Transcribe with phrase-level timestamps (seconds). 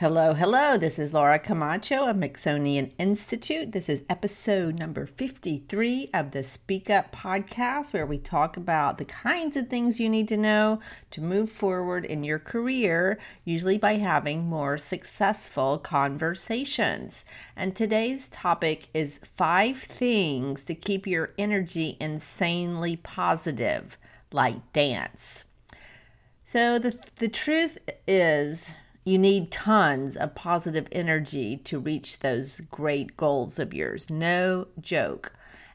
[0.00, 0.78] Hello, hello.
[0.78, 3.72] This is Laura Camacho of Mixonian Institute.
[3.72, 9.04] This is episode number 53 of the Speak Up podcast, where we talk about the
[9.04, 13.96] kinds of things you need to know to move forward in your career, usually by
[13.96, 17.26] having more successful conversations.
[17.54, 23.98] And today's topic is five things to keep your energy insanely positive,
[24.32, 25.44] like dance.
[26.46, 27.76] So, the, the truth
[28.08, 28.72] is,
[29.10, 34.08] you need tons of positive energy to reach those great goals of yours.
[34.08, 35.32] No joke.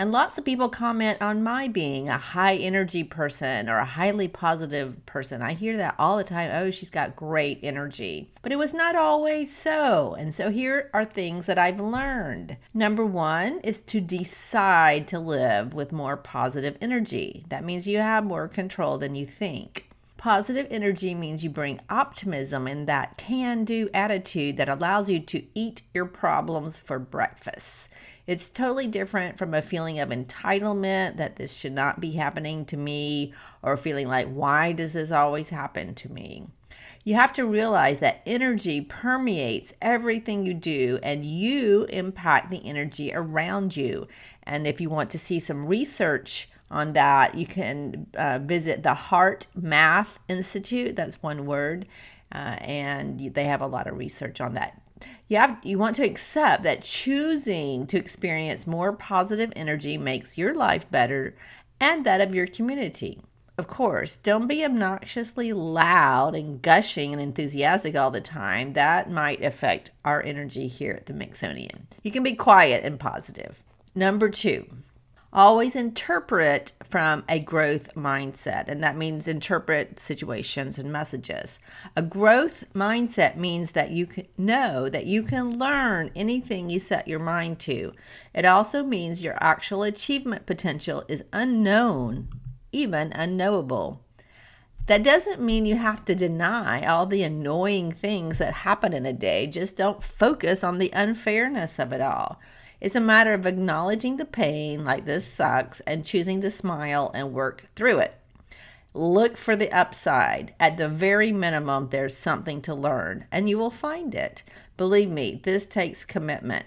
[0.00, 4.28] And lots of people comment on my being a high energy person or a highly
[4.28, 5.42] positive person.
[5.42, 6.52] I hear that all the time.
[6.54, 8.30] Oh, she's got great energy.
[8.40, 10.14] But it was not always so.
[10.14, 12.56] And so here are things that I've learned.
[12.72, 17.44] Number one is to decide to live with more positive energy.
[17.48, 19.87] That means you have more control than you think.
[20.18, 25.44] Positive energy means you bring optimism and that can do attitude that allows you to
[25.54, 27.88] eat your problems for breakfast.
[28.26, 32.76] It's totally different from a feeling of entitlement that this should not be happening to
[32.76, 36.48] me or feeling like, why does this always happen to me?
[37.04, 43.12] You have to realize that energy permeates everything you do and you impact the energy
[43.14, 44.08] around you.
[44.42, 47.34] And if you want to see some research, on that.
[47.34, 50.96] You can uh, visit the HeartMath Institute.
[50.96, 51.86] That's one word,
[52.32, 54.80] uh, and they have a lot of research on that.
[55.28, 60.54] You have you want to accept that choosing to experience more positive energy makes your
[60.54, 61.36] life better
[61.80, 63.20] and that of your community.
[63.58, 68.74] Of course, don't be obnoxiously loud and gushing and enthusiastic all the time.
[68.74, 71.82] That might affect our energy here at the Mixonian.
[72.04, 73.62] You can be quiet and positive.
[73.96, 74.66] Number two,
[75.32, 81.60] always interpret from a growth mindset, and that means interpret situations and messages.
[81.94, 87.18] A growth mindset means that you know that you can learn anything you set your
[87.18, 87.92] mind to.
[88.34, 92.28] It also means your actual achievement potential is unknown,
[92.72, 94.02] even unknowable.
[94.86, 99.12] That doesn't mean you have to deny all the annoying things that happen in a
[99.12, 99.46] day.
[99.46, 102.40] Just don't focus on the unfairness of it all.
[102.80, 107.32] It's a matter of acknowledging the pain, like this sucks, and choosing to smile and
[107.32, 108.14] work through it.
[108.94, 110.54] Look for the upside.
[110.60, 114.44] At the very minimum, there's something to learn, and you will find it.
[114.76, 116.66] Believe me, this takes commitment.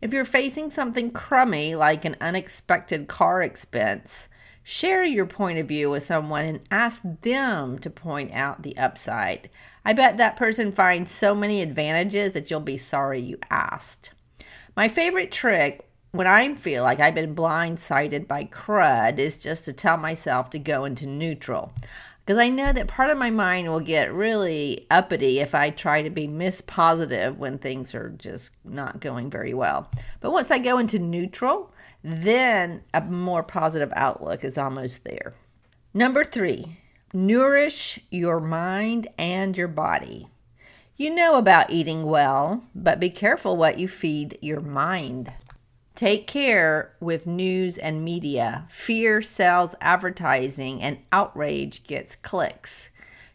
[0.00, 4.28] If you're facing something crummy, like an unexpected car expense,
[4.62, 9.50] share your point of view with someone and ask them to point out the upside.
[9.84, 14.12] I bet that person finds so many advantages that you'll be sorry you asked.
[14.74, 19.72] My favorite trick when I feel like I've been blindsided by crud is just to
[19.74, 21.74] tell myself to go into neutral.
[22.24, 26.00] Because I know that part of my mind will get really uppity if I try
[26.00, 29.90] to be miss positive when things are just not going very well.
[30.20, 31.72] But once I go into neutral,
[32.02, 35.34] then a more positive outlook is almost there.
[35.92, 36.78] Number three,
[37.12, 40.28] nourish your mind and your body.
[40.96, 45.32] You know about eating well, but be careful what you feed your mind.
[45.94, 48.66] Take care with news and media.
[48.68, 52.90] Fear sells advertising, and outrage gets clicks.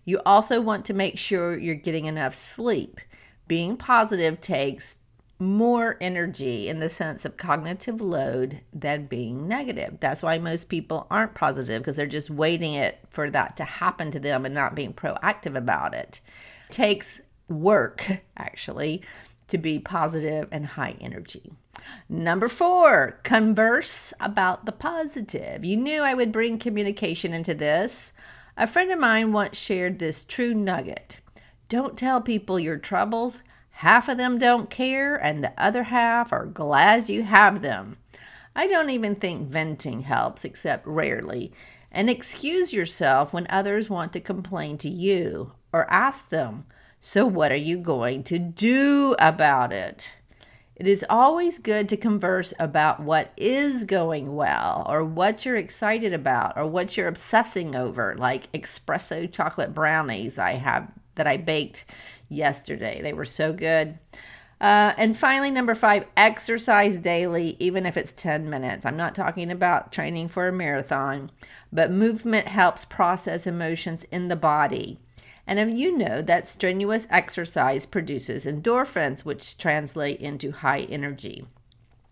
[0.06, 3.02] You also want to make sure you're getting enough sleep.
[3.48, 4.98] Being positive takes
[5.40, 9.98] more energy in the sense of cognitive load than being negative.
[10.00, 14.12] That's why most people aren't positive because they're just waiting it for that to happen
[14.12, 16.20] to them and not being proactive about it.
[16.70, 19.02] takes work, actually,
[19.48, 21.54] to be positive and high energy.
[22.10, 25.64] Number four, converse about the positive.
[25.64, 28.14] You knew I would bring communication into this.
[28.58, 31.20] A friend of mine once shared this true nugget
[31.70, 33.42] Don't tell people your troubles.
[33.72, 37.98] Half of them don't care, and the other half are glad you have them.
[38.56, 41.54] I don't even think venting helps, except rarely.
[41.92, 46.66] And excuse yourself when others want to complain to you or ask them,
[47.00, 50.12] so, what are you going to do about it?
[50.76, 56.14] It is always good to converse about what is going well or what you're excited
[56.14, 61.86] about or what you're obsessing over, like espresso chocolate brownies I have that I baked
[62.30, 63.02] yesterday.
[63.02, 63.98] They were so good.
[64.60, 68.86] Uh, and finally, number five, exercise daily, even if it's 10 minutes.
[68.86, 71.32] I'm not talking about training for a marathon,
[71.72, 75.00] but movement helps process emotions in the body.
[75.48, 81.48] And if you know that strenuous exercise produces endorphins, which translate into high energy.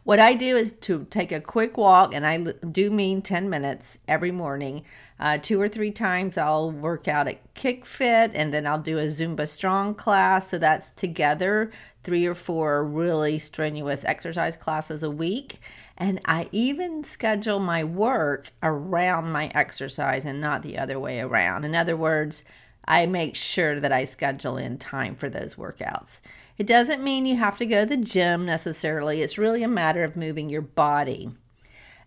[0.05, 3.99] What I do is to take a quick walk, and I do mean 10 minutes
[4.07, 4.83] every morning.
[5.19, 8.99] Uh, two or three times I'll work out at Kick Fit, and then I'll do
[8.99, 10.49] a Zumba Strong class.
[10.49, 11.71] So that's together
[12.03, 15.59] three or four really strenuous exercise classes a week.
[15.97, 21.65] And I even schedule my work around my exercise and not the other way around.
[21.65, 22.43] In other words,
[22.87, 26.19] I make sure that I schedule in time for those workouts.
[26.57, 30.03] It doesn't mean you have to go to the gym necessarily, it's really a matter
[30.03, 31.31] of moving your body.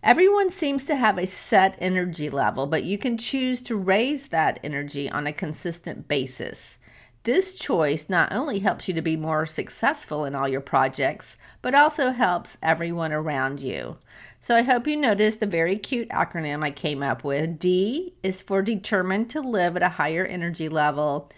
[0.01, 4.59] Everyone seems to have a set energy level, but you can choose to raise that
[4.63, 6.77] energy on a consistent basis.
[7.23, 11.75] This choice not only helps you to be more successful in all your projects, but
[11.75, 13.97] also helps everyone around you.
[14.39, 17.59] So I hope you noticed the very cute acronym I came up with.
[17.59, 21.29] D is for determined to live at a higher energy level.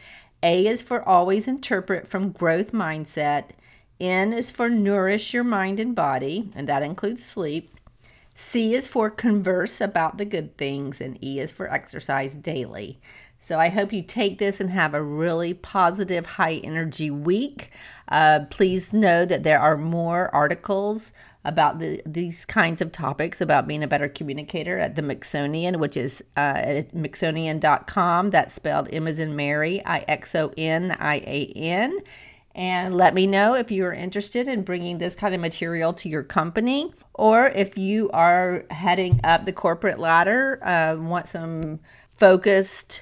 [0.43, 3.49] A is for always interpret from growth mindset.
[3.99, 7.75] N is for nourish your mind and body, and that includes sleep.
[8.35, 12.99] C is for converse about the good things, and E is for exercise daily.
[13.41, 17.71] So I hope you take this and have a really positive, high energy week.
[18.07, 23.67] Uh, please know that there are more articles about the, these kinds of topics about
[23.67, 28.29] being a better communicator at the Mixonian, which is uh, at Mixonian.com.
[28.29, 31.99] That's spelled M as in Mary, I X O N I A N.
[32.53, 36.09] And let me know if you are interested in bringing this kind of material to
[36.09, 41.79] your company, or if you are heading up the corporate ladder, uh, want some
[42.13, 43.01] focused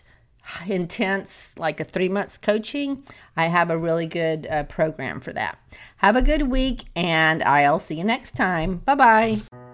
[0.68, 3.04] intense, like a three months coaching,
[3.36, 5.57] I have a really good uh, program for that.
[5.98, 8.78] Have a good week, and I'll see you next time.
[8.78, 9.69] Bye bye.